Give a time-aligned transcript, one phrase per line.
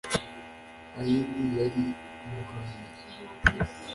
[0.99, 1.83] Ayini yari
[2.25, 2.79] umuhanuzi